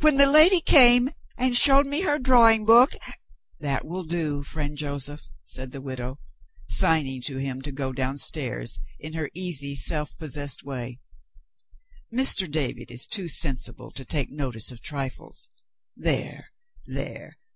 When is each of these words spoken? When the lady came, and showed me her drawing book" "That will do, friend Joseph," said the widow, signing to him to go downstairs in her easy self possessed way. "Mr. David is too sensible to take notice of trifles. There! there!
When 0.00 0.14
the 0.14 0.26
lady 0.26 0.60
came, 0.60 1.10
and 1.36 1.56
showed 1.56 1.88
me 1.88 2.02
her 2.02 2.16
drawing 2.20 2.64
book" 2.64 2.92
"That 3.58 3.84
will 3.84 4.04
do, 4.04 4.44
friend 4.44 4.78
Joseph," 4.78 5.28
said 5.44 5.72
the 5.72 5.80
widow, 5.80 6.20
signing 6.68 7.20
to 7.22 7.38
him 7.38 7.60
to 7.62 7.72
go 7.72 7.92
downstairs 7.92 8.78
in 9.00 9.14
her 9.14 9.28
easy 9.34 9.74
self 9.74 10.16
possessed 10.16 10.62
way. 10.62 11.00
"Mr. 12.14 12.48
David 12.48 12.92
is 12.92 13.06
too 13.08 13.28
sensible 13.28 13.90
to 13.90 14.04
take 14.04 14.30
notice 14.30 14.70
of 14.70 14.82
trifles. 14.82 15.50
There! 15.96 16.52
there! 16.86 17.38